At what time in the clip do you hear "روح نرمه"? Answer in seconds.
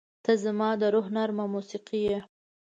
0.93-1.45